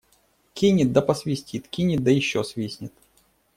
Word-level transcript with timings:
Кинет 0.55 0.93
да 0.93 1.03
посвистит, 1.03 1.67
кинет 1.67 2.03
да 2.03 2.09
еще 2.09 2.43
свистнет. 2.43 2.91